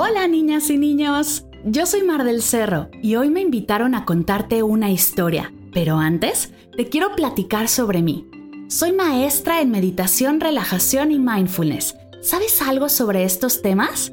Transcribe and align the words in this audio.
Hola 0.00 0.28
niñas 0.28 0.70
y 0.70 0.78
niños, 0.78 1.44
yo 1.64 1.84
soy 1.84 2.04
Mar 2.04 2.22
del 2.22 2.40
Cerro 2.40 2.88
y 3.02 3.16
hoy 3.16 3.30
me 3.30 3.40
invitaron 3.40 3.96
a 3.96 4.04
contarte 4.04 4.62
una 4.62 4.92
historia, 4.92 5.52
pero 5.74 5.98
antes 5.98 6.52
te 6.76 6.88
quiero 6.88 7.16
platicar 7.16 7.66
sobre 7.66 8.00
mí. 8.00 8.24
Soy 8.68 8.92
maestra 8.92 9.60
en 9.60 9.72
meditación, 9.72 10.38
relajación 10.38 11.10
y 11.10 11.18
mindfulness. 11.18 11.96
¿Sabes 12.22 12.62
algo 12.62 12.88
sobre 12.88 13.24
estos 13.24 13.60
temas? 13.60 14.12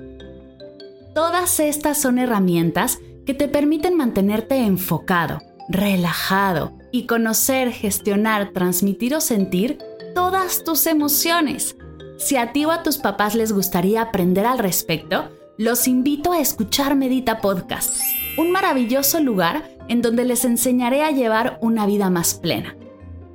Todas 1.14 1.60
estas 1.60 2.02
son 2.02 2.18
herramientas 2.18 2.98
que 3.28 3.36
te 3.36 3.48
permiten 3.48 3.96
mantenerte 3.96 4.58
enfocado, 4.58 5.38
relajado 5.70 6.74
y 6.92 7.06
conocer, 7.06 7.72
gestionar, 7.72 8.54
transmitir 8.54 9.14
o 9.14 9.22
sentir 9.22 9.78
todas 10.16 10.64
tus 10.64 10.88
emociones. 10.88 11.78
Si 12.18 12.38
a 12.38 12.54
ti 12.54 12.66
o 12.66 12.72
a 12.72 12.82
tus 12.82 12.98
papás 12.98 13.36
les 13.36 13.52
gustaría 13.54 14.02
aprender 14.02 14.48
al 14.48 14.58
respecto, 14.58 15.30
los 15.58 15.88
invito 15.88 16.34
a 16.34 16.40
escuchar 16.40 16.96
Medita 16.96 17.40
Podcast, 17.40 18.02
un 18.38 18.52
maravilloso 18.52 19.22
lugar 19.22 19.70
en 19.88 20.02
donde 20.02 20.26
les 20.26 20.44
enseñaré 20.44 21.04
a 21.04 21.12
llevar 21.12 21.60
una 21.62 21.86
vida 21.86 22.10
más 22.10 22.34
plena. 22.34 22.76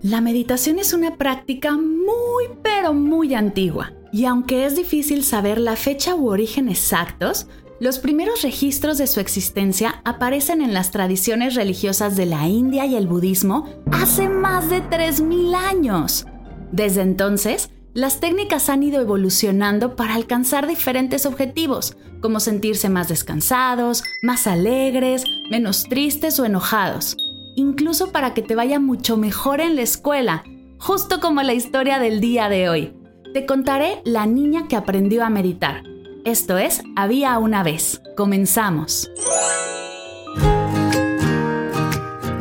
La 0.03 0.21
meditación 0.21 0.79
es 0.79 0.93
una 0.93 1.17
práctica 1.17 1.73
muy 1.73 2.45
pero 2.63 2.93
muy 2.93 3.35
antigua 3.35 3.93
y 4.13 4.27
aunque 4.27 4.67
es 4.67 4.77
difícil 4.77 5.25
saber 5.25 5.59
la 5.59 5.77
fecha 5.77 6.15
u 6.15 6.29
origen 6.29 6.69
exactos, 6.69 7.47
los 7.81 7.99
primeros 7.99 8.43
registros 8.43 8.99
de 8.99 9.07
su 9.07 9.21
existencia 9.21 10.03
aparecen 10.05 10.61
en 10.61 10.75
las 10.75 10.91
tradiciones 10.91 11.55
religiosas 11.55 12.17
de 12.17 12.27
la 12.27 12.47
India 12.47 12.85
y 12.85 12.97
el 12.97 13.07
budismo 13.07 13.67
hace 13.93 14.29
más 14.29 14.69
de 14.69 14.83
3.000 14.83 15.55
años. 15.55 16.27
Desde 16.73 17.01
entonces, 17.01 17.71
las 17.95 18.21
técnicas 18.21 18.69
han 18.69 18.83
ido 18.83 19.01
evolucionando 19.01 19.97
para 19.97 20.15
alcanzar 20.15 20.67
diferentes 20.67 21.27
objetivos, 21.27 21.97
como 22.21 22.41
sentirse 22.41 22.89
más 22.89 23.09
descansados, 23.09 24.05
más 24.23 24.47
alegres, 24.47 25.25
menos 25.51 25.85
tristes 25.85 26.39
o 26.39 26.45
enojados 26.45 27.17
incluso 27.61 28.13
para 28.13 28.35
que 28.35 28.43
te 28.43 28.55
vaya 28.55 28.81
mucho 28.81 29.17
mejor 29.17 29.61
en 29.61 29.77
la 29.77 29.83
escuela, 29.83 30.45
justo 30.79 31.21
como 31.21 31.43
la 31.43 31.55
historia 31.55 31.99
del 31.99 32.21
día 32.21 32.49
de 32.49 32.69
hoy. 32.69 32.95
Te 33.33 33.47
contaré 33.47 34.01
la 34.05 34.27
niña 34.27 34.67
que 34.69 34.77
aprendió 34.77 35.25
a 35.25 35.31
meditar. 35.31 35.85
Esto 36.25 36.59
es, 36.59 36.83
había 36.97 37.39
una 37.39 37.63
vez. 37.63 38.03
Comenzamos. 38.17 39.11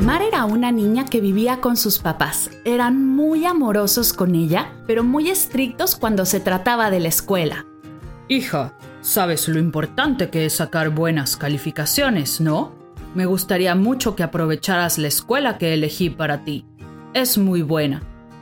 Mar 0.02 0.22
era 0.22 0.46
una 0.46 0.72
niña 0.72 1.04
que 1.04 1.20
vivía 1.20 1.60
con 1.60 1.76
sus 1.76 2.00
papás. 2.00 2.50
Eran 2.64 3.06
muy 3.06 3.46
amorosos 3.46 4.14
con 4.14 4.34
ella, 4.34 4.72
pero 4.88 5.04
muy 5.04 5.30
estrictos 5.30 5.98
cuando 5.98 6.26
se 6.26 6.40
trataba 6.40 6.90
de 6.90 7.02
la 7.02 7.10
escuela. 7.10 7.66
Hija, 8.30 8.78
sabes 9.02 9.50
lo 9.50 9.60
importante 9.60 10.30
que 10.30 10.46
es 10.46 10.54
sacar 10.54 10.90
buenas 10.92 11.36
calificaciones, 11.36 12.40
¿no? 12.40 12.72
Me 13.14 13.26
gustaría 13.26 13.76
mucho 13.76 14.16
que 14.16 14.24
aprovecharas 14.24 14.98
la 14.98 15.10
escuela 15.10 15.58
que 15.58 15.74
elegí 15.74 16.10
para 16.10 16.46
ti. 16.46 16.66
Es 17.14 17.38
muy 17.38 17.62
buena. 17.62 18.02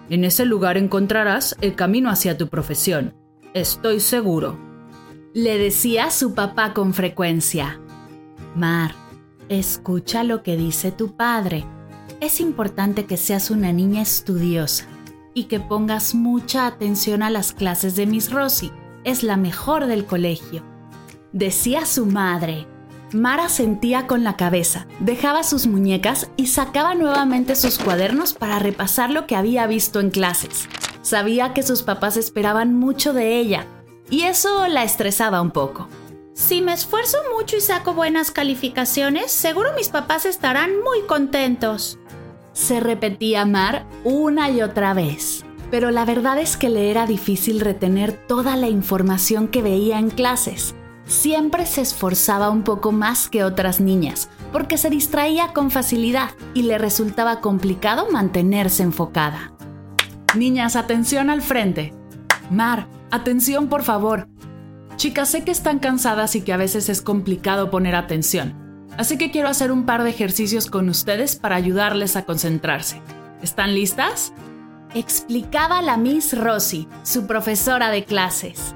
En 0.10 0.26
ese 0.26 0.46
lugar 0.46 0.78
encontrarás 0.78 1.56
el 1.62 1.74
camino 1.74 2.12
hacia 2.12 2.38
tu 2.38 2.50
profesión. 2.50 3.16
Estoy 3.56 4.00
seguro. 4.00 4.60
Le 5.34 5.58
decía 5.58 6.12
su 6.12 6.36
papá 6.36 6.74
con 6.74 6.94
frecuencia. 6.94 7.80
Mar, 8.56 8.94
escucha 9.50 10.24
lo 10.24 10.44
que 10.44 10.58
dice 10.58 10.92
tu 10.92 11.16
padre. 11.16 11.66
Es 12.20 12.40
importante 12.40 13.06
que 13.06 13.18
seas 13.18 13.52
una 13.52 13.72
niña 13.72 14.02
estudiosa 14.02 14.86
y 15.34 15.46
que 15.46 15.60
pongas 15.60 16.16
mucha 16.16 16.66
atención 16.66 17.22
a 17.22 17.30
las 17.30 17.54
clases 17.54 17.96
de 17.96 18.06
Miss 18.06 18.32
Rosy. 18.32 18.72
Es 19.04 19.24
la 19.24 19.38
mejor 19.38 19.86
del 19.86 20.06
colegio. 20.06 20.64
Decía 21.32 21.86
su 21.86 22.06
madre. 22.06 22.66
Mara 23.14 23.48
sentía 23.48 24.06
con 24.06 24.24
la 24.24 24.36
cabeza, 24.36 24.86
dejaba 25.00 25.44
sus 25.44 25.66
muñecas 25.66 26.30
y 26.36 26.48
sacaba 26.48 26.94
nuevamente 26.94 27.56
sus 27.56 27.78
cuadernos 27.78 28.34
para 28.34 28.60
repasar 28.60 29.12
lo 29.12 29.28
que 29.28 29.36
había 29.36 29.66
visto 29.66 30.02
en 30.02 30.10
clases. 30.10 30.68
Sabía 31.04 31.54
que 31.54 31.64
sus 31.64 31.84
papás 31.84 32.18
esperaban 32.18 32.74
mucho 32.74 33.14
de 33.14 33.38
ella 33.40 33.66
y 34.10 34.24
eso 34.24 34.68
la 34.68 34.84
estresaba 34.84 35.42
un 35.42 35.52
poco. 35.52 35.88
Si 36.38 36.62
me 36.62 36.74
esfuerzo 36.74 37.18
mucho 37.36 37.58
y 37.58 37.62
saco 37.62 37.96
buenas 37.96 38.30
calificaciones, 38.30 39.32
seguro 39.32 39.72
mis 39.76 39.90
papás 39.90 40.26
estarán 40.26 40.70
muy 40.84 41.02
contentos. 41.08 41.98
Se 42.54 42.80
repetía 42.80 43.46
Mar 43.46 43.88
una 44.04 44.52
y 44.52 44.62
otra 44.62 44.94
vez. 44.94 45.44
Pero 45.72 45.90
la 45.90 46.06
verdad 46.06 46.40
es 46.40 46.56
que 46.56 46.70
le 46.70 46.92
era 46.92 47.08
difícil 47.08 47.60
retener 47.60 48.14
toda 48.14 48.56
la 48.56 48.70
información 48.70 49.48
que 49.48 49.62
veía 49.62 49.98
en 49.98 50.12
clases 50.12 50.76
siempre 51.08 51.66
se 51.66 51.82
esforzaba 51.82 52.50
un 52.50 52.64
poco 52.64 52.92
más 52.92 53.30
que 53.30 53.44
otras 53.44 53.80
niñas, 53.80 54.30
porque 54.52 54.78
se 54.78 54.90
distraía 54.90 55.54
con 55.54 55.72
facilidad 55.72 56.32
y 56.54 56.64
le 56.64 56.78
resultaba 56.78 57.42
complicado 57.42 58.08
mantenerse 58.12 58.84
enfocada. 58.84 59.54
Niñas, 60.36 60.76
atención 60.76 61.30
al 61.30 61.42
frente. 61.42 61.94
Mar, 62.52 62.88
atención 63.10 63.68
por 63.68 63.84
favor. 63.84 64.28
Chicas, 64.98 65.30
sé 65.30 65.44
que 65.44 65.52
están 65.52 65.78
cansadas 65.78 66.36
y 66.36 66.42
que 66.42 66.54
a 66.54 66.58
veces 66.58 66.90
es 66.90 67.04
complicado 67.04 67.70
poner 67.70 67.94
atención, 67.94 68.88
así 68.98 69.20
que 69.20 69.30
quiero 69.30 69.48
hacer 69.48 69.72
un 69.72 69.86
par 69.86 70.04
de 70.04 70.10
ejercicios 70.10 70.72
con 70.72 70.90
ustedes 70.90 71.36
para 71.36 71.56
ayudarles 71.56 72.16
a 72.16 72.26
concentrarse. 72.26 73.00
¿Están 73.44 73.76
listas? 73.76 74.34
Explicaba 74.96 75.84
la 75.84 75.98
Miss 75.98 76.36
Rosy, 76.36 76.88
su 77.04 77.28
profesora 77.28 77.92
de 77.92 78.06
clases. 78.06 78.74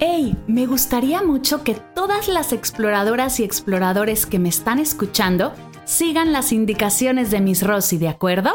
Hey, 0.00 0.36
me 0.48 0.66
gustaría 0.66 1.22
mucho 1.22 1.62
que 1.62 1.74
todas 1.94 2.26
las 2.26 2.52
exploradoras 2.52 3.38
y 3.38 3.44
exploradores 3.44 4.26
que 4.26 4.40
me 4.40 4.48
están 4.48 4.80
escuchando 4.80 5.54
sigan 5.84 6.32
las 6.32 6.50
indicaciones 6.50 7.30
de 7.30 7.40
Miss 7.40 7.62
Rosy, 7.62 7.98
¿de 7.98 8.08
acuerdo? 8.08 8.50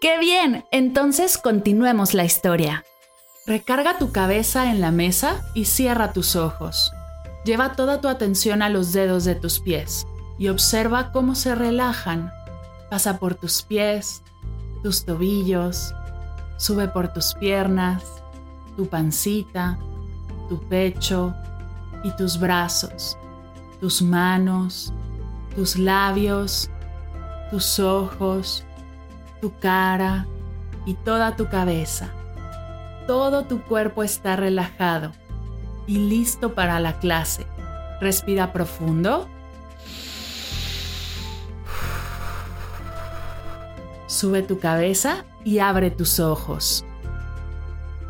¡Qué 0.00 0.18
bien! 0.18 0.64
Entonces 0.72 1.36
continuemos 1.36 2.14
la 2.14 2.24
historia. 2.24 2.82
Recarga 3.46 3.96
tu 3.96 4.10
cabeza 4.10 4.72
en 4.72 4.80
la 4.80 4.90
mesa 4.90 5.44
y 5.54 5.66
cierra 5.66 6.12
tus 6.12 6.34
ojos. 6.34 6.92
Lleva 7.44 7.74
toda 7.74 8.00
tu 8.00 8.08
atención 8.08 8.60
a 8.60 8.68
los 8.68 8.92
dedos 8.92 9.24
de 9.24 9.36
tus 9.36 9.60
pies 9.60 10.04
y 10.36 10.48
observa 10.48 11.12
cómo 11.12 11.36
se 11.36 11.54
relajan. 11.54 12.32
Pasa 12.90 13.20
por 13.20 13.36
tus 13.36 13.62
pies, 13.62 14.24
tus 14.82 15.04
tobillos, 15.04 15.94
sube 16.56 16.88
por 16.88 17.12
tus 17.12 17.34
piernas, 17.34 18.02
tu 18.76 18.88
pancita, 18.88 19.78
tu 20.48 20.58
pecho 20.68 21.32
y 22.02 22.10
tus 22.16 22.40
brazos, 22.40 23.16
tus 23.80 24.02
manos, 24.02 24.92
tus 25.54 25.76
labios, 25.76 26.68
tus 27.52 27.78
ojos, 27.78 28.64
tu 29.40 29.56
cara 29.60 30.26
y 30.84 30.94
toda 30.94 31.36
tu 31.36 31.48
cabeza. 31.48 32.10
Todo 33.06 33.44
tu 33.44 33.62
cuerpo 33.62 34.02
está 34.02 34.36
relajado 34.36 35.12
y 35.86 35.98
listo 35.98 36.54
para 36.54 36.80
la 36.80 36.98
clase. 36.98 37.46
Respira 38.00 38.52
profundo. 38.52 39.28
Sube 44.06 44.42
tu 44.42 44.58
cabeza 44.58 45.24
y 45.44 45.58
abre 45.58 45.90
tus 45.90 46.20
ojos. 46.20 46.84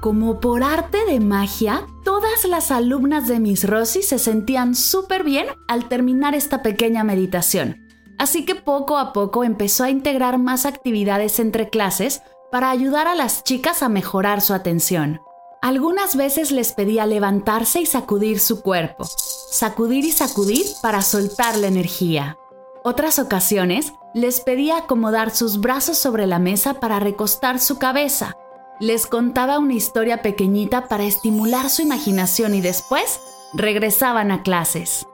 Como 0.01 0.41
por 0.41 0.63
arte 0.63 0.99
de 1.07 1.21
magia, 1.21 1.87
todas 2.05 2.45
las 2.45 2.71
alumnas 2.71 3.29
de 3.29 3.41
Miss 3.41 3.69
Rosy 3.69 4.03
se 4.03 4.19
sentían 4.19 4.75
súper 4.75 5.25
bien 5.25 5.47
al 5.69 5.89
terminar 5.89 6.35
esta 6.35 6.63
pequeña 6.63 7.03
meditación. 7.03 7.87
Así 8.19 8.45
que 8.45 8.55
poco 8.55 8.99
a 8.99 9.13
poco 9.13 9.45
empezó 9.45 9.85
a 9.85 9.91
integrar 9.91 10.39
más 10.39 10.65
actividades 10.65 11.39
entre 11.39 11.69
clases 11.69 12.23
para 12.51 12.71
ayudar 12.71 13.09
a 13.09 13.15
las 13.15 13.45
chicas 13.45 13.83
a 13.83 13.89
mejorar 13.89 14.41
su 14.41 14.55
atención. 14.55 15.21
Algunas 15.63 16.17
veces 16.17 16.53
les 16.53 16.73
pedía 16.73 17.07
levantarse 17.07 17.81
y 17.81 17.87
sacudir 17.87 18.41
su 18.41 18.63
cuerpo, 18.63 19.05
sacudir 19.05 20.05
y 20.05 20.13
sacudir 20.13 20.65
para 20.83 21.03
soltar 21.03 21.57
la 21.57 21.67
energía. 21.67 22.39
Otras 22.85 23.19
ocasiones 23.19 23.93
les 24.15 24.41
pedía 24.41 24.79
acomodar 24.79 25.31
sus 25.31 25.61
brazos 25.61 25.99
sobre 25.99 26.27
la 26.27 26.39
mesa 26.39 26.75
para 26.75 27.01
recostar 27.01 27.59
su 27.59 27.79
cabeza. 27.79 28.37
Les 28.79 29.07
contaba 29.07 29.59
una 29.59 29.75
historia 29.75 30.23
pequeñita 30.23 30.87
para 30.87 31.05
estimular 31.05 31.69
su 31.69 31.83
imaginación 31.83 32.55
y 32.55 32.61
después 32.61 33.21
regresaban 33.55 34.31
a 34.31 34.43
clases. 34.43 35.07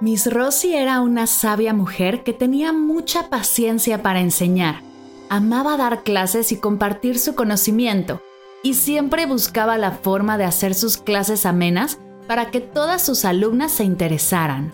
Miss 0.00 0.32
Rosie 0.32 0.80
era 0.80 1.02
una 1.02 1.26
sabia 1.26 1.74
mujer 1.74 2.24
que 2.24 2.32
tenía 2.32 2.72
mucha 2.72 3.28
paciencia 3.28 4.02
para 4.02 4.20
enseñar. 4.20 4.89
Amaba 5.32 5.76
dar 5.76 6.02
clases 6.02 6.50
y 6.50 6.56
compartir 6.56 7.16
su 7.16 7.36
conocimiento, 7.36 8.20
y 8.64 8.74
siempre 8.74 9.26
buscaba 9.26 9.78
la 9.78 9.92
forma 9.92 10.36
de 10.36 10.44
hacer 10.44 10.74
sus 10.74 10.98
clases 10.98 11.46
amenas 11.46 12.00
para 12.26 12.50
que 12.50 12.60
todas 12.60 13.06
sus 13.06 13.24
alumnas 13.24 13.70
se 13.70 13.84
interesaran. 13.84 14.72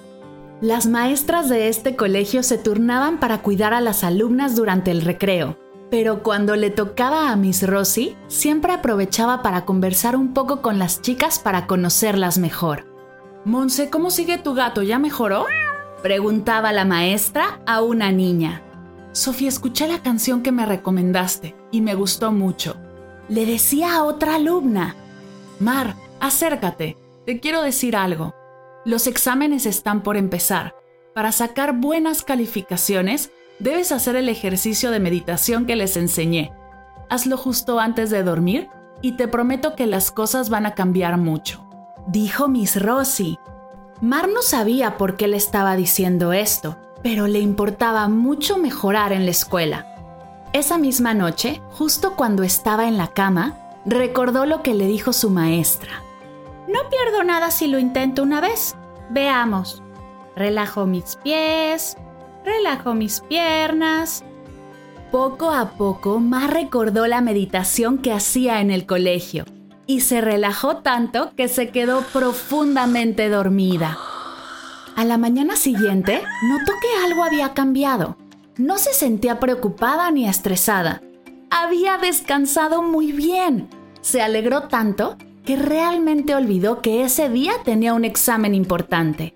Las 0.62 0.86
maestras 0.86 1.50
de 1.50 1.68
este 1.68 1.94
colegio 1.94 2.42
se 2.42 2.56
turnaban 2.56 3.20
para 3.20 3.42
cuidar 3.42 3.74
a 3.74 3.82
las 3.82 4.02
alumnas 4.02 4.56
durante 4.56 4.90
el 4.90 5.02
recreo, 5.02 5.58
pero 5.90 6.22
cuando 6.22 6.56
le 6.56 6.70
tocaba 6.70 7.30
a 7.30 7.36
Miss 7.36 7.62
Rosie, 7.66 8.16
siempre 8.28 8.72
aprovechaba 8.72 9.42
para 9.42 9.66
conversar 9.66 10.16
un 10.16 10.32
poco 10.32 10.62
con 10.62 10.78
las 10.78 11.02
chicas 11.02 11.38
para 11.38 11.66
conocerlas 11.66 12.38
mejor. 12.38 12.86
Monse, 13.44 13.90
¿cómo 13.90 14.08
sigue 14.08 14.38
tu 14.38 14.54
gato? 14.54 14.82
¿Ya 14.82 14.98
mejoró? 14.98 15.44
Preguntaba 16.02 16.72
la 16.72 16.86
maestra 16.86 17.60
a 17.66 17.82
una 17.82 18.10
niña. 18.10 18.62
Sofía, 19.16 19.48
escuché 19.48 19.88
la 19.88 20.02
canción 20.02 20.42
que 20.42 20.52
me 20.52 20.66
recomendaste 20.66 21.56
y 21.70 21.80
me 21.80 21.94
gustó 21.94 22.32
mucho. 22.32 22.76
Le 23.28 23.46
decía 23.46 23.96
a 23.96 24.04
otra 24.04 24.34
alumna. 24.34 24.94
Mar, 25.58 25.96
acércate. 26.20 26.96
Te 27.24 27.40
quiero 27.40 27.62
decir 27.62 27.96
algo. 27.96 28.34
Los 28.84 29.06
exámenes 29.06 29.64
están 29.64 30.02
por 30.02 30.16
empezar. 30.16 30.74
Para 31.14 31.32
sacar 31.32 31.80
buenas 31.80 32.22
calificaciones, 32.22 33.30
debes 33.58 33.90
hacer 33.90 34.16
el 34.16 34.28
ejercicio 34.28 34.90
de 34.90 35.00
meditación 35.00 35.64
que 35.64 35.76
les 35.76 35.96
enseñé. 35.96 36.52
Hazlo 37.08 37.38
justo 37.38 37.80
antes 37.80 38.10
de 38.10 38.22
dormir 38.22 38.68
y 39.00 39.12
te 39.12 39.28
prometo 39.28 39.74
que 39.74 39.86
las 39.86 40.10
cosas 40.10 40.50
van 40.50 40.66
a 40.66 40.74
cambiar 40.74 41.16
mucho 41.16 41.66
dijo 42.06 42.48
Miss 42.48 42.80
Rosy. 42.80 43.38
Mar 44.00 44.28
no 44.28 44.42
sabía 44.42 44.96
por 44.96 45.16
qué 45.16 45.28
le 45.28 45.36
estaba 45.36 45.76
diciendo 45.76 46.32
esto, 46.32 46.76
pero 47.02 47.26
le 47.26 47.40
importaba 47.40 48.08
mucho 48.08 48.58
mejorar 48.58 49.12
en 49.12 49.24
la 49.24 49.30
escuela. 49.30 49.86
Esa 50.52 50.78
misma 50.78 51.14
noche, 51.14 51.60
justo 51.70 52.14
cuando 52.16 52.42
estaba 52.42 52.88
en 52.88 52.96
la 52.96 53.08
cama, 53.08 53.58
recordó 53.84 54.46
lo 54.46 54.62
que 54.62 54.74
le 54.74 54.86
dijo 54.86 55.12
su 55.12 55.30
maestra. 55.30 56.02
No 56.68 56.88
pierdo 56.90 57.22
nada 57.24 57.50
si 57.50 57.66
lo 57.66 57.78
intento 57.78 58.22
una 58.22 58.40
vez. 58.40 58.74
Veamos. 59.10 59.82
Relajo 60.34 60.86
mis 60.86 61.16
pies, 61.16 61.96
relajo 62.44 62.94
mis 62.94 63.20
piernas. 63.20 64.24
Poco 65.10 65.50
a 65.50 65.70
poco, 65.70 66.18
Mar 66.18 66.52
recordó 66.52 67.06
la 67.06 67.20
meditación 67.20 67.98
que 67.98 68.12
hacía 68.12 68.60
en 68.60 68.70
el 68.70 68.86
colegio 68.86 69.44
y 69.86 70.00
se 70.00 70.20
relajó 70.20 70.78
tanto 70.78 71.32
que 71.36 71.48
se 71.48 71.70
quedó 71.70 72.02
profundamente 72.12 73.28
dormida. 73.28 73.98
A 74.96 75.04
la 75.04 75.18
mañana 75.18 75.56
siguiente 75.56 76.22
notó 76.42 76.72
que 76.80 77.04
algo 77.04 77.22
había 77.22 77.52
cambiado. 77.52 78.16
No 78.56 78.78
se 78.78 78.94
sentía 78.94 79.38
preocupada 79.38 80.10
ni 80.10 80.26
estresada. 80.26 81.02
Había 81.50 81.98
descansado 81.98 82.82
muy 82.82 83.12
bien. 83.12 83.68
Se 84.00 84.22
alegró 84.22 84.68
tanto 84.68 85.18
que 85.44 85.56
realmente 85.56 86.34
olvidó 86.34 86.80
que 86.80 87.02
ese 87.02 87.28
día 87.28 87.52
tenía 87.62 87.92
un 87.92 88.06
examen 88.06 88.54
importante. 88.54 89.34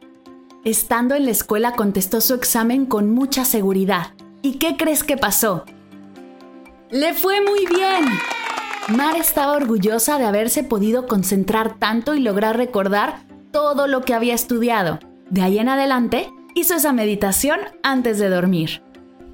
Estando 0.64 1.14
en 1.14 1.26
la 1.26 1.32
escuela 1.32 1.72
contestó 1.72 2.22
su 2.22 2.32
examen 2.32 2.86
con 2.86 3.10
mucha 3.10 3.44
seguridad. 3.44 4.14
¿Y 4.40 4.52
qué 4.54 4.78
crees 4.78 5.04
que 5.04 5.18
pasó? 5.18 5.66
¡Le 6.88 7.12
fue 7.12 7.42
muy 7.42 7.66
bien! 7.66 8.06
Mar 8.96 9.14
estaba 9.18 9.52
orgullosa 9.52 10.18
de 10.18 10.24
haberse 10.24 10.64
podido 10.64 11.06
concentrar 11.06 11.78
tanto 11.78 12.14
y 12.14 12.20
lograr 12.20 12.56
recordar 12.56 13.24
todo 13.52 13.86
lo 13.88 14.00
que 14.00 14.14
había 14.14 14.34
estudiado. 14.34 15.00
De 15.30 15.42
ahí 15.42 15.58
en 15.58 15.68
adelante, 15.68 16.28
hizo 16.54 16.74
esa 16.74 16.92
meditación 16.92 17.60
antes 17.82 18.18
de 18.18 18.28
dormir. 18.28 18.82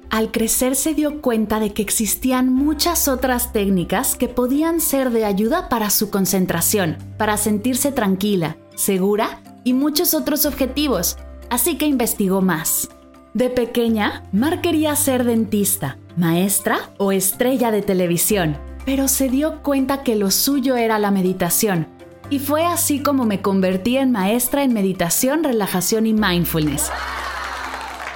Al 0.09 0.31
crecer 0.31 0.75
se 0.75 0.93
dio 0.93 1.21
cuenta 1.21 1.59
de 1.59 1.73
que 1.73 1.81
existían 1.81 2.53
muchas 2.53 3.07
otras 3.07 3.51
técnicas 3.51 4.15
que 4.15 4.29
podían 4.29 4.79
ser 4.79 5.09
de 5.09 5.25
ayuda 5.25 5.67
para 5.67 5.89
su 5.89 6.09
concentración, 6.09 6.97
para 7.17 7.35
sentirse 7.35 7.91
tranquila, 7.91 8.55
segura 8.75 9.41
y 9.63 9.73
muchos 9.73 10.13
otros 10.13 10.45
objetivos, 10.45 11.17
así 11.49 11.77
que 11.77 11.87
investigó 11.87 12.41
más. 12.41 12.89
De 13.33 13.49
pequeña, 13.49 14.23
Mar 14.31 14.61
quería 14.61 14.95
ser 14.95 15.25
dentista, 15.25 15.97
maestra 16.15 16.91
o 16.97 17.11
estrella 17.11 17.71
de 17.71 17.81
televisión, 17.81 18.57
pero 18.85 19.09
se 19.09 19.29
dio 19.29 19.61
cuenta 19.61 20.03
que 20.03 20.15
lo 20.15 20.31
suyo 20.31 20.77
era 20.77 20.99
la 20.99 21.11
meditación. 21.11 21.87
Y 22.29 22.39
fue 22.39 22.65
así 22.65 23.01
como 23.01 23.25
me 23.25 23.41
convertí 23.41 23.97
en 23.97 24.11
maestra 24.11 24.63
en 24.63 24.73
meditación, 24.73 25.43
relajación 25.43 26.05
y 26.05 26.13
mindfulness. 26.13 26.91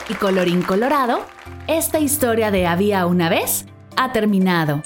Y 0.09 0.15
colorín 0.15 0.61
colorado, 0.61 1.21
esta 1.67 1.99
historia 1.99 2.51
de 2.51 2.67
Había 2.67 3.05
una 3.05 3.29
vez 3.29 3.65
ha 3.95 4.11
terminado. 4.11 4.81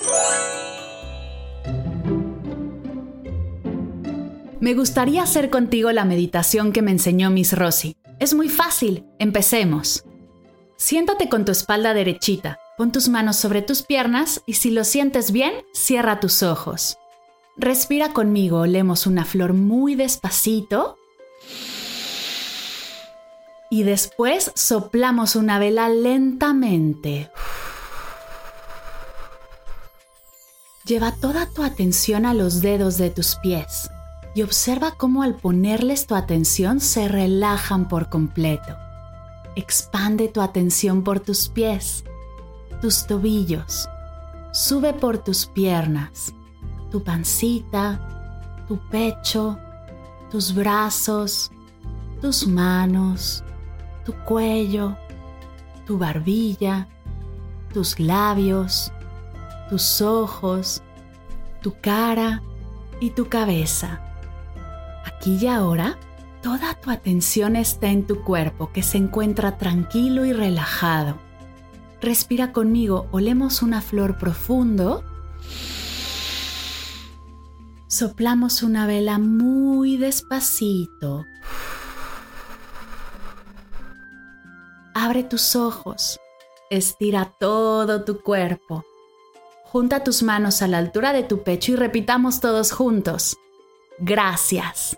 Me 4.60 4.74
gustaría 4.74 5.24
hacer 5.24 5.50
contigo 5.50 5.92
la 5.92 6.06
meditación 6.06 6.72
que 6.72 6.82
me 6.82 6.92
enseñó 6.92 7.30
Miss 7.30 7.54
Rosy. 7.54 7.98
Es 8.20 8.34
muy 8.34 8.50
fácil, 8.50 9.06
empecemos. 9.20 10.06
Siéntate 10.78 11.30
con 11.30 11.46
tu 11.46 11.52
espalda 11.52 11.94
derechita, 11.94 12.60
Pon 12.78 12.92
tus 12.92 13.08
manos 13.08 13.38
sobre 13.38 13.62
tus 13.62 13.84
piernas 13.84 14.42
y 14.46 14.54
si 14.54 14.70
lo 14.70 14.84
sientes 14.84 15.32
bien, 15.32 15.54
cierra 15.74 16.20
tus 16.20 16.44
ojos. 16.44 16.98
Respira 17.58 18.14
conmigo, 18.14 18.60
olemos 18.60 19.08
una 19.08 19.26
flor 19.26 19.54
muy 19.54 19.96
despacito. 19.96 20.98
Y 23.70 23.84
después 23.84 24.52
soplamos 24.56 25.36
una 25.36 25.60
vela 25.60 25.90
lentamente. 25.90 27.32
Lleva 30.86 31.12
toda 31.14 31.50
tu 31.50 31.64
atención 31.64 32.26
a 32.26 32.34
los 32.34 32.62
dedos 32.62 32.98
de 32.98 33.10
tus 33.10 33.36
pies 33.38 33.90
y 34.36 34.44
observa 34.44 34.92
cómo 34.98 35.24
al 35.24 35.36
ponerles 35.36 36.06
tu 36.06 36.14
atención 36.14 36.80
se 36.80 37.08
relajan 37.08 37.88
por 37.88 38.10
completo. 38.10 38.76
Expande 39.56 40.28
tu 40.28 40.42
atención 40.42 41.04
por 41.04 41.20
tus 41.22 41.50
pies 41.50 42.04
tus 42.82 43.08
tobillos, 43.08 43.90
sube 44.52 44.94
por 44.94 45.18
tus 45.18 45.48
piernas, 45.48 46.34
tu 46.92 47.04
pancita, 47.04 48.00
tu 48.68 48.78
pecho, 48.90 49.58
tus 50.32 50.54
brazos, 50.54 51.52
tus 52.22 52.48
manos, 52.48 53.44
tu 54.06 54.14
cuello, 54.26 54.98
tu 55.86 55.98
barbilla, 55.98 56.88
tus 57.74 58.00
labios, 58.00 58.92
tus 59.70 60.02
ojos, 60.02 60.82
tu 61.62 61.74
cara 61.82 62.42
y 63.00 63.12
tu 63.12 63.28
cabeza. 63.28 64.02
Aquí 65.06 65.38
y 65.42 65.48
ahora, 65.48 65.98
toda 66.42 66.76
tu 66.76 66.90
atención 66.92 67.56
está 67.56 67.88
en 67.88 68.06
tu 68.06 68.22
cuerpo 68.24 68.72
que 68.72 68.84
se 68.84 68.98
encuentra 68.98 69.58
tranquilo 69.58 70.26
y 70.26 70.34
relajado. 70.34 71.18
Respira 72.02 72.52
conmigo, 72.52 73.08
olemos 73.12 73.62
una 73.62 73.82
flor 73.82 74.18
profundo. 74.18 75.04
Soplamos 77.98 78.62
una 78.62 78.88
vela 78.88 79.20
muy 79.20 79.96
despacito. 79.96 81.26
Abre 84.94 85.24
tus 85.24 85.56
ojos, 85.56 86.20
estira 86.70 87.34
todo 87.40 88.04
tu 88.04 88.22
cuerpo. 88.22 88.84
Junta 89.64 90.04
tus 90.04 90.24
manos 90.24 90.62
a 90.62 90.68
la 90.68 90.80
altura 90.80 91.14
de 91.14 91.24
tu 91.24 91.44
pecho 91.44 91.72
y 91.72 91.78
repitamos 91.78 92.42
todos 92.42 92.74
juntos. 92.74 93.38
Gracias. 93.98 94.98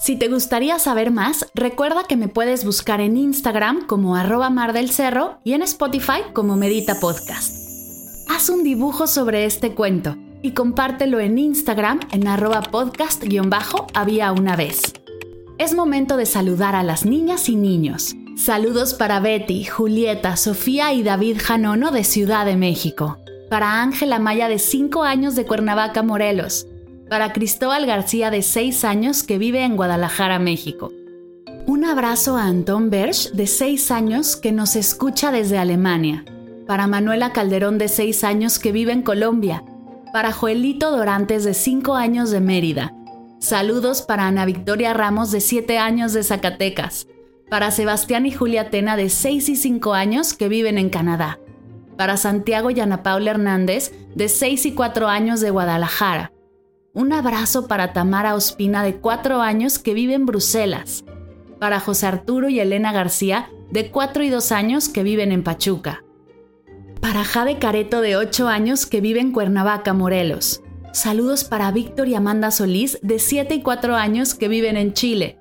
Si 0.00 0.16
te 0.16 0.26
gustaría 0.26 0.80
saber 0.80 1.12
más, 1.12 1.46
recuerda 1.54 2.02
que 2.08 2.16
me 2.16 2.26
puedes 2.26 2.64
buscar 2.64 3.00
en 3.00 3.16
Instagram 3.16 3.86
como 3.86 4.16
arroba 4.16 4.50
mar 4.50 4.72
del 4.72 4.90
cerro 4.90 5.38
y 5.44 5.52
en 5.52 5.62
Spotify 5.62 6.22
como 6.32 6.56
Medita 6.56 6.98
Podcast. 6.98 7.54
Haz 8.28 8.48
un 8.48 8.64
dibujo 8.64 9.06
sobre 9.06 9.44
este 9.44 9.76
cuento 9.76 10.16
y 10.42 10.52
compártelo 10.52 11.20
en 11.20 11.38
Instagram 11.38 12.00
en 12.12 12.26
arroba 12.28 12.62
podcast-había 12.62 14.32
una 14.32 14.56
vez. 14.56 14.94
Es 15.58 15.74
momento 15.74 16.16
de 16.16 16.26
saludar 16.26 16.74
a 16.74 16.82
las 16.82 17.04
niñas 17.04 17.48
y 17.48 17.56
niños. 17.56 18.14
Saludos 18.36 18.94
para 18.94 19.20
Betty, 19.20 19.64
Julieta, 19.64 20.36
Sofía 20.36 20.94
y 20.94 21.02
David 21.02 21.36
Janono 21.42 21.90
de 21.90 22.04
Ciudad 22.04 22.46
de 22.46 22.56
México. 22.56 23.18
Para 23.50 23.82
Ángela 23.82 24.18
Maya 24.18 24.48
de 24.48 24.58
5 24.58 25.02
años 25.02 25.34
de 25.34 25.44
Cuernavaca, 25.44 26.02
Morelos. 26.02 26.66
Para 27.10 27.32
Cristóbal 27.32 27.84
García 27.84 28.30
de 28.30 28.40
6 28.40 28.84
años 28.84 29.22
que 29.22 29.36
vive 29.36 29.62
en 29.64 29.76
Guadalajara, 29.76 30.38
México. 30.38 30.92
Un 31.66 31.84
abrazo 31.84 32.36
a 32.36 32.44
Anton 32.44 32.88
Bersch 32.88 33.32
de 33.32 33.46
6 33.46 33.90
años 33.90 34.36
que 34.36 34.52
nos 34.52 34.76
escucha 34.76 35.30
desde 35.30 35.58
Alemania. 35.58 36.24
Para 36.66 36.86
Manuela 36.86 37.32
Calderón 37.32 37.76
de 37.76 37.88
6 37.88 38.24
años 38.24 38.58
que 38.58 38.72
vive 38.72 38.92
en 38.92 39.02
Colombia. 39.02 39.62
Para 40.12 40.32
Joelito 40.32 40.90
Dorantes 40.90 41.44
de 41.44 41.54
5 41.54 41.94
años 41.94 42.30
de 42.30 42.40
Mérida. 42.40 42.94
Saludos 43.38 44.02
para 44.02 44.26
Ana 44.26 44.44
Victoria 44.44 44.92
Ramos 44.92 45.30
de 45.30 45.40
7 45.40 45.78
años 45.78 46.12
de 46.12 46.24
Zacatecas 46.24 47.06
para 47.50 47.72
Sebastián 47.72 48.24
y 48.26 48.30
Julia 48.30 48.70
Tena 48.70 48.96
de 48.96 49.10
6 49.10 49.48
y 49.48 49.56
5 49.56 49.92
años 49.92 50.34
que 50.34 50.48
viven 50.48 50.78
en 50.78 50.88
Canadá, 50.88 51.40
para 51.96 52.16
Santiago 52.16 52.70
y 52.70 52.78
Ana 52.78 53.02
Paula 53.02 53.32
Hernández 53.32 53.92
de 54.14 54.28
6 54.28 54.66
y 54.66 54.72
4 54.72 55.08
años 55.08 55.40
de 55.40 55.50
Guadalajara. 55.50 56.32
Un 56.94 57.12
abrazo 57.12 57.66
para 57.66 57.92
Tamara 57.92 58.36
Ospina 58.36 58.84
de 58.84 58.96
4 58.96 59.42
años 59.42 59.78
que 59.80 59.94
vive 59.94 60.14
en 60.14 60.26
Bruselas, 60.26 61.04
para 61.58 61.80
José 61.80 62.06
Arturo 62.06 62.48
y 62.48 62.60
Elena 62.60 62.92
García 62.92 63.50
de 63.70 63.90
4 63.90 64.22
y 64.22 64.30
2 64.30 64.52
años 64.52 64.88
que 64.88 65.02
viven 65.02 65.32
en 65.32 65.42
Pachuca, 65.42 66.04
para 67.00 67.24
Jade 67.24 67.58
Careto 67.58 68.00
de 68.00 68.16
8 68.16 68.48
años 68.48 68.86
que 68.86 69.00
vive 69.00 69.20
en 69.20 69.32
Cuernavaca, 69.32 69.92
Morelos. 69.94 70.62
Saludos 70.92 71.44
para 71.44 71.70
Víctor 71.70 72.08
y 72.08 72.14
Amanda 72.14 72.50
Solís 72.50 72.98
de 73.02 73.18
7 73.18 73.54
y 73.54 73.62
4 73.62 73.94
años 73.96 74.34
que 74.34 74.48
viven 74.48 74.76
en 74.76 74.92
Chile 74.92 75.40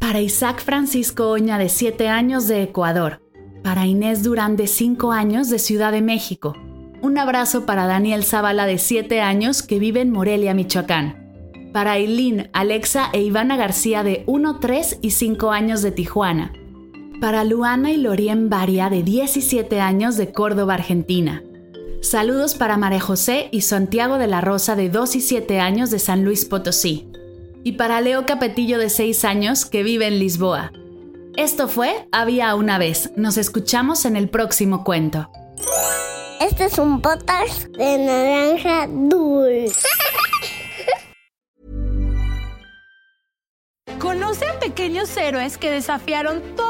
para 0.00 0.22
Isaac 0.22 0.62
Francisco 0.64 1.28
Oña 1.28 1.58
de 1.58 1.68
7 1.68 2.08
años 2.08 2.48
de 2.48 2.62
Ecuador. 2.62 3.20
Para 3.62 3.86
Inés 3.86 4.22
Durán 4.22 4.56
de 4.56 4.66
5 4.66 5.12
años 5.12 5.50
de 5.50 5.58
Ciudad 5.58 5.92
de 5.92 6.00
México. 6.00 6.56
Un 7.02 7.18
abrazo 7.18 7.66
para 7.66 7.86
Daniel 7.86 8.24
Zavala 8.24 8.64
de 8.64 8.78
7 8.78 9.20
años 9.20 9.62
que 9.62 9.78
vive 9.78 10.00
en 10.00 10.10
Morelia, 10.10 10.54
Michoacán. 10.54 11.70
Para 11.74 11.98
Eileen, 11.98 12.48
Alexa 12.54 13.10
e 13.12 13.20
Ivana 13.20 13.56
García 13.56 14.02
de 14.02 14.24
1, 14.26 14.58
3 14.58 14.98
y 15.02 15.10
5 15.10 15.52
años 15.52 15.82
de 15.82 15.92
Tijuana. 15.92 16.52
Para 17.20 17.44
Luana 17.44 17.92
y 17.92 17.98
Lorien 17.98 18.48
Varia 18.48 18.88
de 18.88 19.02
17 19.02 19.78
años 19.78 20.16
de 20.16 20.32
Córdoba, 20.32 20.72
Argentina. 20.72 21.44
Saludos 22.00 22.54
para 22.54 22.78
María 22.78 23.00
José 23.00 23.50
y 23.52 23.60
Santiago 23.60 24.16
de 24.16 24.26
la 24.26 24.40
Rosa 24.40 24.74
de 24.74 24.88
2 24.88 25.16
y 25.16 25.20
7 25.20 25.60
años 25.60 25.90
de 25.90 25.98
San 25.98 26.24
Luis 26.24 26.46
Potosí 26.46 27.10
y 27.62 27.72
para 27.72 28.00
Leo 28.00 28.24
Capetillo 28.24 28.78
de 28.78 28.88
6 28.88 29.26
años 29.26 29.66
que 29.66 29.82
vive 29.82 30.06
en 30.06 30.18
Lisboa. 30.18 30.72
Esto 31.36 31.68
fue 31.68 32.08
Había 32.10 32.54
una 32.54 32.78
vez. 32.78 33.10
Nos 33.16 33.36
escuchamos 33.36 34.06
en 34.06 34.16
el 34.16 34.30
próximo 34.30 34.82
cuento. 34.82 35.30
Este 36.40 36.64
es 36.64 36.78
un 36.78 37.02
podcast 37.02 37.64
de 37.64 37.98
naranja 37.98 38.86
dulce. 38.88 39.74
Conoce 43.98 44.46
a 44.46 44.58
pequeños 44.58 45.14
héroes 45.18 45.58
que 45.58 45.70
desafiaron 45.70 46.40
todos 46.56 46.69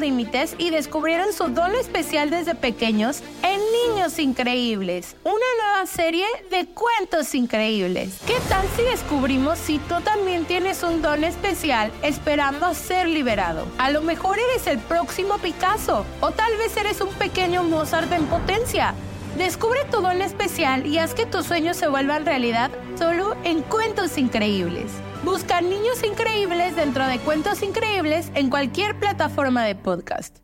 límites 0.00 0.54
y 0.58 0.70
descubrieron 0.70 1.32
su 1.32 1.48
don 1.48 1.74
especial 1.74 2.30
desde 2.30 2.54
pequeños 2.54 3.22
en 3.42 3.60
Niños 3.94 4.18
Increíbles, 4.18 5.16
una 5.24 5.34
nueva 5.34 5.86
serie 5.86 6.26
de 6.50 6.66
cuentos 6.66 7.34
increíbles. 7.34 8.18
¿Qué 8.26 8.36
tal 8.48 8.66
si 8.76 8.82
descubrimos 8.82 9.58
si 9.58 9.78
tú 9.78 10.00
también 10.02 10.44
tienes 10.44 10.82
un 10.82 11.02
don 11.02 11.24
especial 11.24 11.90
esperando 12.02 12.66
a 12.66 12.74
ser 12.74 13.06
liberado? 13.08 13.66
A 13.78 13.90
lo 13.90 14.02
mejor 14.02 14.38
eres 14.38 14.66
el 14.66 14.78
próximo 14.78 15.38
Picasso 15.38 16.04
o 16.20 16.30
tal 16.30 16.56
vez 16.56 16.76
eres 16.76 17.00
un 17.00 17.12
pequeño 17.14 17.62
Mozart 17.62 18.12
en 18.12 18.26
potencia. 18.26 18.94
Descubre 19.36 19.80
tu 19.90 20.00
don 20.00 20.22
especial 20.22 20.86
y 20.86 20.98
haz 20.98 21.12
que 21.12 21.26
tus 21.26 21.46
sueños 21.46 21.76
se 21.76 21.88
vuelvan 21.88 22.24
realidad 22.24 22.70
solo 22.98 23.36
en 23.44 23.62
Cuentos 23.62 24.18
Increíbles. 24.18 24.92
Busca 25.24 25.60
Niños 25.60 26.02
Increíbles 26.04 26.76
dentro 26.76 27.06
de 27.06 27.18
Cuentos 27.18 27.62
Increíbles 27.62 28.30
en 28.34 28.50
cualquier 28.50 28.98
plataforma 28.98 29.64
de 29.64 29.74
podcast. 29.74 30.38